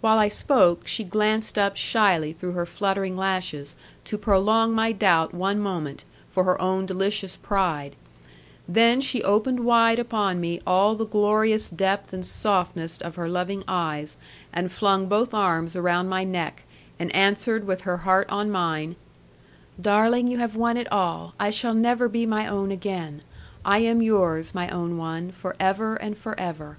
[0.00, 3.76] While I spoke, she glanced up shyly through her fluttering lashes,
[4.06, 7.94] to prolong my doubt one moment, for her own delicious pride.
[8.66, 13.62] Then she opened wide upon me all the glorious depth and softness of her loving
[13.68, 14.16] eyes,
[14.52, 16.64] and flung both arms around my neck,
[16.98, 18.96] and answered with her heart on mine,
[19.80, 21.32] 'Darling, you have won it all.
[21.38, 23.22] I shall never be my own again.
[23.64, 26.78] I am yours, my own one, for ever and for ever.'